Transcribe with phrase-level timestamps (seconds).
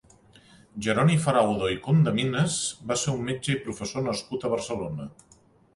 [0.85, 2.57] Jeroni Faraudo i Condeminas
[2.93, 5.13] va ser un metge i professor nascut a Barcelona.